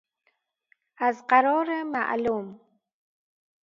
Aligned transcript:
ازقرار 0.97 1.83
معلوم 1.83 2.59